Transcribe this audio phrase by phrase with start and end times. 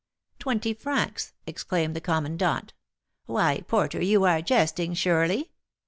[0.39, 2.73] 'Twenty francs!' exclaimed the commandant.
[3.27, 5.51] 'Why, porter, you are jesting, surely!'